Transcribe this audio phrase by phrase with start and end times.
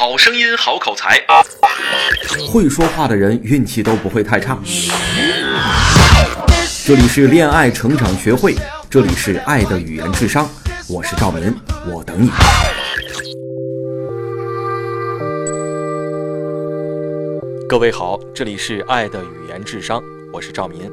[0.00, 1.20] 好声音，好口才，
[2.52, 4.56] 会说话的人运气都不会太差。
[6.86, 8.54] 这里是恋爱成长学会，
[8.88, 10.48] 这里是爱的语言智商，
[10.88, 11.52] 我是赵明，
[11.92, 12.30] 我等你。
[17.68, 20.00] 各位好，这里是爱的语言智商，
[20.32, 20.88] 我是赵民。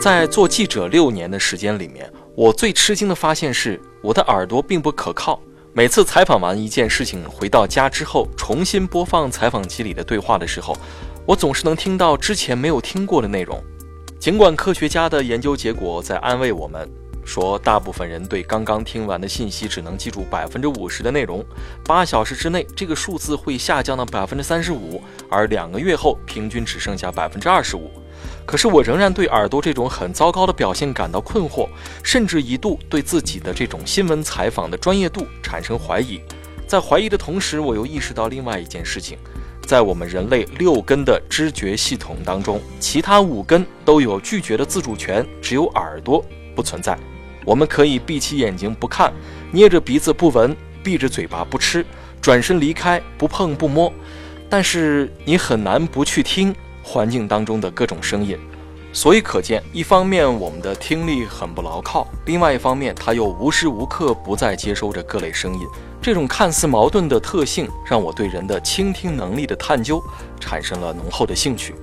[0.00, 5.38] 在做记者六年的时间里面，我最吃惊的发现是，我的耳朵并不可靠。
[5.78, 10.76] 每次采访完一件事情，回到家之后，重新播放采访机里的对话的时候，
[11.24, 13.62] 我总是能听到之前没有听过的内容。
[14.18, 16.90] 尽管科学家的研究结果在安慰我们，
[17.24, 21.46] 说大部分人对刚刚听完的信息只能记住百分之五十的内容，
[21.84, 25.00] 八小时之内这个数字会下降到百分之三十五，
[25.30, 27.88] 而两个月后平均只剩下百分之二十五。
[28.48, 31.68] 可是我仍然对耳朵这种很糟糕的表现感到困惑，
[32.02, 36.18] 甚至一度对自己的这种新闻采访的专业度产生怀疑。
[36.66, 39.18] 在怀疑的同时，我又意识到另外一件事情：
[39.66, 46.98] 在我们人类六根的知觉系统当中，其他五根都有拒绝的自主权，只有耳朵不存在。
[47.44, 49.12] 我们可以闭起眼睛不看，
[49.52, 51.84] 捏着鼻子不闻，闭着嘴巴不吃，
[52.18, 53.92] 转身离开，不碰不摸，
[54.48, 56.56] 但是你很难不去听。
[56.80, 58.34] 环境当中的各种声音，
[58.92, 65.66] 所以可见，一方面我们的听力很不牢靠，另外一方面，它又无时无刻不在接收着各类声音。
[66.00, 70.02] 这种看似矛盾的特性，让我对人的倾听能力的探究
[70.40, 71.74] 产生了浓厚的兴趣。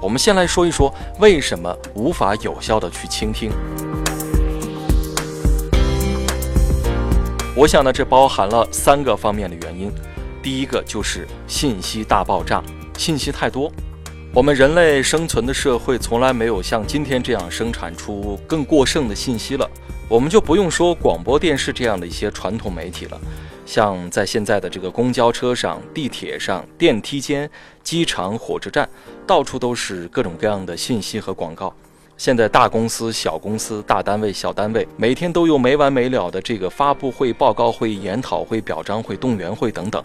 [0.00, 3.50] 我们先来说一说，为什么无法有效的去倾听。
[7.56, 9.92] 我想呢，这包含了三个方面的原因。
[10.42, 12.62] 第一个就是信息大爆炸，
[12.98, 13.70] 信息太多。
[14.34, 19.70] 我们人类生存的社会从来没有像今天这样生产出更过剩的信息了。
[20.08, 23.20] 我们就不用说广播电视这样的一些传统媒体了，
[23.64, 27.48] 像在现在的这个公交车上、地铁上、电梯间、
[27.84, 28.88] 机场、火车站，
[29.24, 31.72] 到处都是各种各样的信息和广告。
[32.16, 40.02] 现在大公司、小公司、大单位、小单位，每天都有没完没了的这个发布会、报告会、研讨会、表彰会、动员会等等。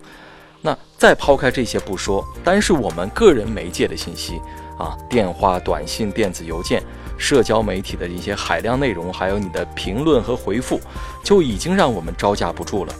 [0.62, 4.42] 那再抛开这些不说，单是我们个人媒介的信息
[4.78, 6.84] 啊，电话、短信、电子邮件、
[7.18, 10.80] 社交媒体的一些海量内容，还有你的评论和回复，
[11.24, 12.94] 就已经让我们招架不住了。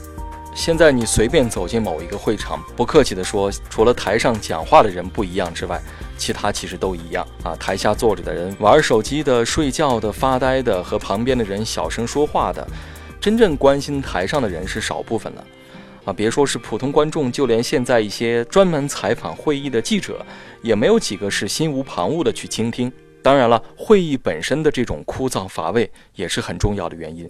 [0.56, 5.80] 现在你随便走进某一个会场，不客气地说，除了台上讲话的人不一样之外，
[6.18, 7.56] 其他其实都一样啊。
[7.58, 12.68] 台下坐着的人，玩手机的、睡觉的、发呆的，和旁边的人小声说话的，
[13.22, 15.46] 真正关心台上的人是少部分了。
[16.10, 20.26] 啊，别说是普通观众，就连现在一些专门采访会议的记者，
[20.64, 22.92] 也没有几个是心无旁骛的去倾听。
[23.22, 27.30] 当然了，会议本身的这种枯燥乏味也是很重要的原因。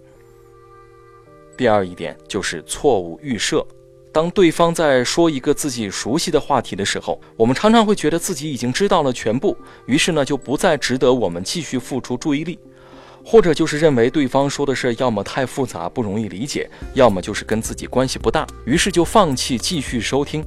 [1.57, 3.67] 第二一点就是错误预设，
[4.13, 9.57] 当对方在说一个自己熟悉的话题的时候，我们常常会觉得自己已经知道了全部，
[9.88, 12.57] 于是呢就不再值得我们继续付出注意力。
[13.24, 20.41] 或者就是认为对方说的事要么太复杂不容易理解，要么就是跟自己关系不大，于是就放弃继续收听；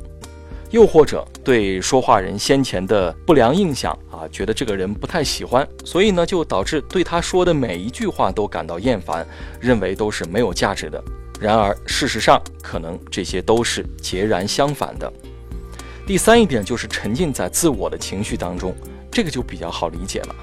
[0.71, 9.27] 又或者对说话人先前的不良印象啊，觉得这个人不太喜欢，所以呢就导致对他说的每一句话都感到厌烦，
[9.61, 11.03] 认为都是没有价值的。
[11.41, 15.13] 然而事实上，可能这些都是截然相反的。
[16.07, 18.75] 第三一点就是沉浸在自我的情绪当中，
[19.13, 20.35] 这个就比较好理解了。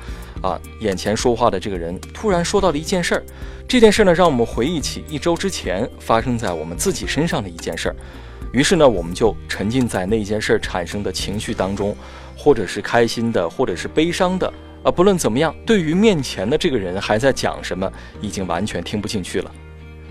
[0.42, 3.24] 啊，眼前说话的这个人突然说到了一件事儿，
[3.68, 7.96] 这件事呢，让我们回忆起一周之前发生在我们自己身上的一件事儿，
[8.54, 11.94] 于是呢，我们就沉浸在那件事儿产生的情绪当中，
[12.38, 14.48] 或者是开心的，或者是悲伤的，
[14.82, 17.92] 啊，不论怎么样，对于面前的这个人还在讲什么，
[18.22, 19.52] 已经完全听不进去了。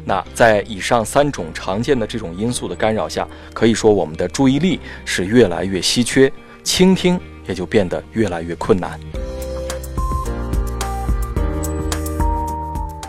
[0.05, 6.31] 那在以上三种常见的这种因素的干扰下，可以说我们的注意力是越来越稀缺，
[6.63, 9.00] 倾听也就变得越来越困难。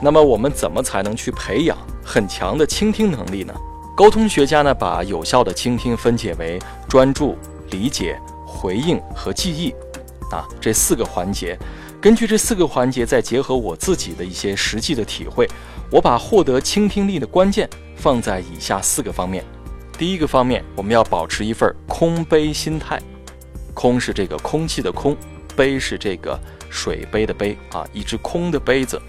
[0.02, 3.54] 那么我们怎么才能去培养很强的倾听能力呢？
[3.96, 6.58] 沟通学家呢把有效的倾听分解为
[6.88, 7.38] 专注、
[7.70, 9.72] 理解、回应和记忆，
[10.32, 11.60] 啊这四个环节。
[12.00, 15.46] 根据这四个环节，再结合我自己的一些实际的体会，
[15.92, 19.44] 我把获得倾听力的关键放在以下四个方面。
[19.98, 23.02] 第一个方面，我们要保持一份空杯心态。
[23.80, 25.16] 空是这个空气的空，
[25.56, 26.38] 杯是这个
[26.70, 29.02] 水杯的杯啊，一只空的杯子。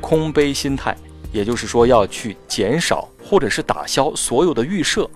[0.00, 0.96] 空杯心态，
[1.30, 5.08] 也就是说要去减少或者是打消所有的预设，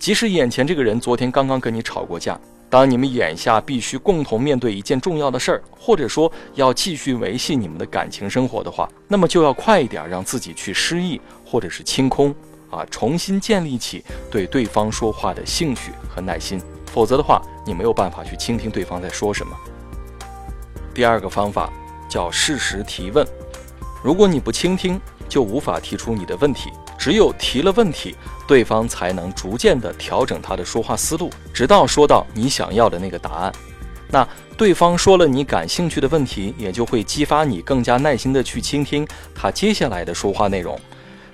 [0.00, 2.36] 即使眼前这个人昨天刚刚跟你吵过架，
[2.68, 12.34] 当你们眼下必须共同面对一件重要的事儿，或者说要继续维系你们的感情生活的话，那么就要快一点让自己去失忆或者是清空，
[12.68, 16.60] 啊，重新建立起对对方说话的兴趣和耐心。
[16.92, 19.56] 否则的话，你没有办法去倾听对方在说什么。
[20.92, 21.70] 第二个方法
[22.08, 23.26] 叫适时提问。
[24.02, 26.70] 如果你不倾听，就无法提出你的问题。
[26.98, 28.14] 只有提了问题，
[28.46, 33.52] 对方才能逐渐的调整他的说话思路，直到说到你想要的那个答案。
[34.08, 34.26] 那
[34.56, 40.78] 对方说了你感兴趣的问题，也就会激发你更加耐心的去倾听他接下来的说话内容。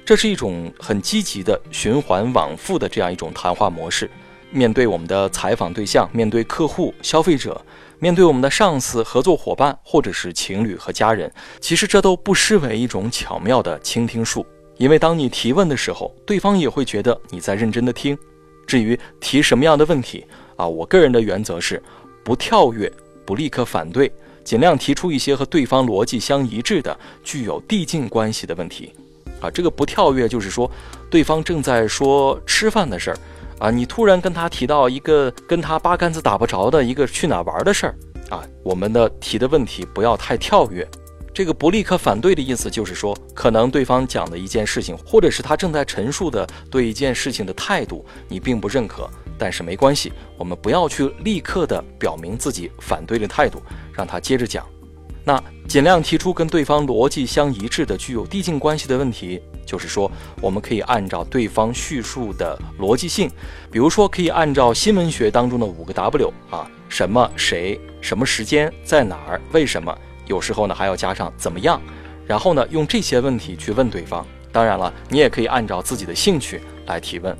[0.04, 4.08] 这是一种很积极的循环往复的这样一种谈话模式。
[4.56, 7.60] 面对我们的采访对象，面对客户、消费者，
[7.98, 11.30] 面对我们的上司、合作伙伴，或者是情侣和家人，
[11.60, 14.46] 其实这都不失为一种巧妙的倾听术。
[14.78, 18.16] 因为当你提问的时候，对方也会觉得你在认真的听。
[18.66, 20.24] 至于提什么样的问题
[20.56, 21.82] 啊，我个人的原则是，
[22.24, 22.90] 不跳跃，
[23.26, 24.10] 不立刻反对，
[24.42, 28.92] 尽量提出一些和对方逻辑相一致的、具有递进关系的问题。
[29.38, 30.70] 啊，这个不跳跃就是说，
[31.10, 33.18] 对方正在说吃饭的事儿，
[33.58, 37.94] 啊，你突然跟他提到一个跟他八竿子打不着的一个去哪玩的事儿，
[38.30, 40.86] 啊，我们的提的问题不要太跳跃。
[41.32, 49.06] 这个不立刻反对的意思，就是说，可能对方讲的一件事情，或者是他正在陈述的对一件事情的态度，你并不认可。
[49.38, 53.60] 但是没关系，我们不要去立刻的表明自己反对的态度，
[53.92, 54.66] 让他接着讲。
[55.24, 55.38] 那
[55.68, 60.10] 尽量提出跟对方逻辑相一致的、具有递进关系的问题，就是说，
[60.40, 63.28] 我们可以按照对方叙述的逻辑性，
[63.70, 69.94] 比如说，可以按照新闻学当中的五个 W 啊，什么、谁、什么时间、在哪儿、为什么。
[70.26, 71.80] 有时候呢，还要加上怎么样，
[72.26, 74.26] 然后呢，用这些问题去问对方。
[74.50, 77.36] 当然了，你也可以按照自己的兴趣来提问。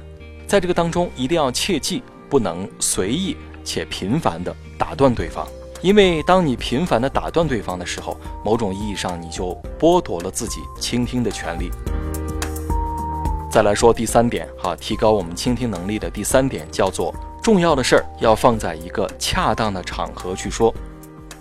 [0.46, 5.49] 在这个当中，一定要切记，不能随意且频繁地打断对方，
[5.82, 11.70] 因为当你频繁地打断对方的时候，某种意义上你就剥夺了自己倾听的权利。
[13.56, 17.10] 再来说第三点，哈，提高我们倾听能力的第三点叫做
[17.42, 20.74] 重要的事儿要放在一个恰当的场合去说。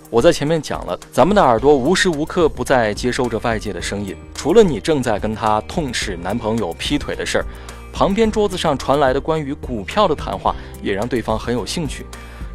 [0.08, 4.16] 我在前面讲了，咱们的耳朵无时无刻不在接收着外界的声音。
[4.34, 7.44] 除了你正在跟他痛斥男朋友劈腿的事儿，
[7.92, 12.06] 旁边桌子上传来的关于股票的谈话也让对方很有兴趣。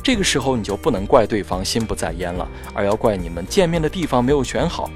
[0.02, 4.90] 这个时候你就不能怪对方心不在焉了，而要怪你们见面的地方没有选好。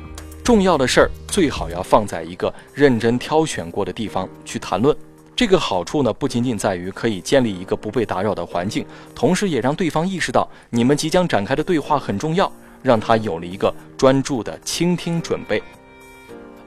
[0.46, 4.96] 重要的事儿最好要放在一个认真挑选过的地方去谈论。
[5.36, 12.50] 这个好处呢，不仅仅在于可以建立一个不被打扰的环境，同时也让对方意识到你们即将展开的对话很重要，
[12.84, 15.64] 让他有了一个专注的倾听准备。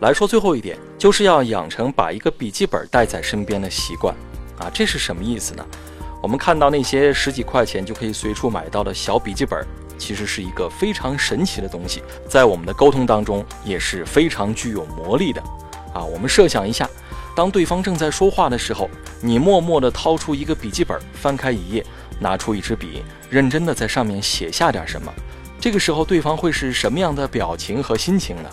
[0.01, 4.13] 来说最后一点，就是要养成把一个笔记本带在身边的习惯。
[4.59, 5.65] 啊，这是什么意思呢？
[6.21, 9.65] 我们看到那些十几块钱就可以随处买到的小笔记本，
[9.99, 15.43] 其实是一个非常神奇的东西，在我们的沟通当中也是非常具有魔力的。
[15.93, 16.89] 啊，我们设想一下。
[17.37, 18.89] 当对方正在说话的时候，
[19.21, 21.85] 你默默地掏出一个笔记本，翻开一页，
[22.19, 25.13] 拿出一支笔，认真地在上面写下点什么。
[25.61, 28.51] 这个时候，对方会是什么样的表情和心情呢？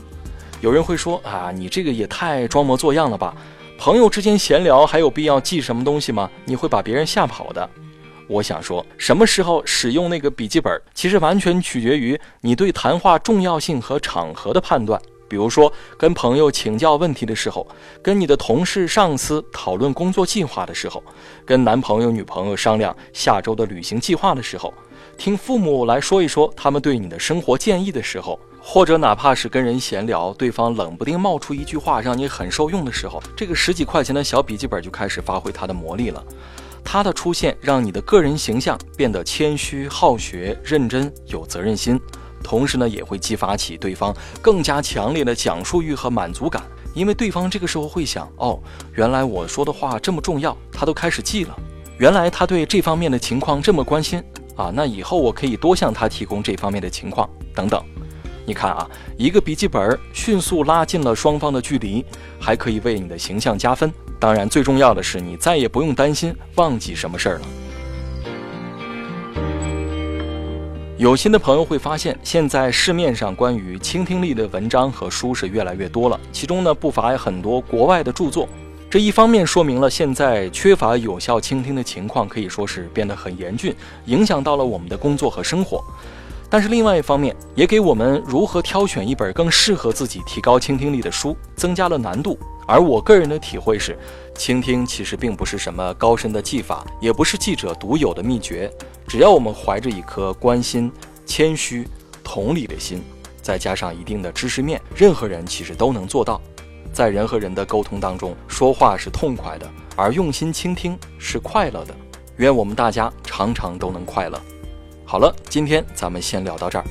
[0.61, 3.35] 有人会说：“啊，你这个也太装模作样了吧！
[3.77, 6.29] 朋友之间闲聊还有必要记什么东西吗？
[6.45, 7.69] 你会把别人吓跑的。”
[8.27, 14.99] 我想说，什么时候使用那个笔记本，其实完全取决于你对谈话重要性和场合的判断。
[15.27, 17.67] 比如说，跟朋友请教问题的时候，
[18.01, 21.03] 跟你的同事、上司讨论工作计划的时候，
[21.45, 24.71] 跟男朋友、女朋友商量下周的旅行计划的时候，
[25.17, 36.23] 听父母来说一说他们对你的生活建议的时候，或者哪怕是跟人闲聊，对方冷不丁冒出一句话让你很受用的时候，这个十几块钱的小笔记本就开始发挥它的魔力了。
[36.85, 41.99] 他的出现让你的个人形象变得谦虚、好学、认真、有责任心。
[42.43, 46.61] 同时呢，也会激发起对方更加强烈的讲述欲和满足感，
[46.93, 48.59] 因为对方这个时候会想：哦，
[48.93, 51.57] 原来我说的话这么重要，他都开始记了。
[51.97, 54.23] 原来他对这方面的情况这么关心
[54.55, 57.83] 啊，那以后我可以多向他提供这方面的情况等等。
[58.47, 58.87] 你看啊，
[59.17, 62.05] 一个笔记本迅速拉近了双方的距离，
[62.39, 63.91] 还可以为你的形象加分。
[64.19, 67.41] 当然，最重要的是，你再也不用担心忘记什么事儿了。
[70.97, 78.47] 有心的朋友会发现，现在市面上关于倾听力的文章和书是越来越多了，其中呢不乏很多国外的著作。
[78.89, 83.75] 这一方面说明了现在缺乏有效倾听的情况可以说是变得很严峻，
[84.05, 85.83] 影响到了我们的工作和生活。
[86.55, 92.39] 但是另外一方面，也给我们如何挑选一本更适合自己提高倾听力的书增加了难度。
[92.65, 93.99] 而我个人的体会是，
[94.35, 98.71] 倾听其实并不是什么高深的技法，也不是记者独有的秘诀。
[99.05, 100.89] 只要我们怀着一颗关心、
[101.25, 101.85] 谦虚、
[102.23, 103.03] 同理的心，
[103.41, 106.39] 再加上一定的知识面，任何人其实都能做到。
[106.93, 111.93] 在人和人的沟通当中，说话是痛快的，而用心倾听是快乐的。
[112.37, 114.41] 愿我们大家常常都能快乐。
[115.15, 116.83] 好了，今天咱们先聊到这儿。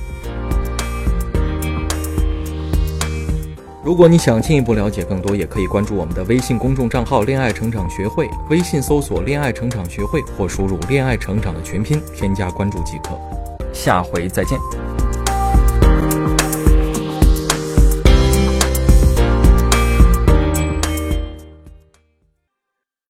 [3.83, 13.11] 如果你想进一步了解更多，也可以关注我们的微信公众账号“恋爱成长学会”，微信搜索“恋爱成长学会”或输入“恋爱成长”的全拼，添加关注即可。
[13.71, 14.57] 下回再见。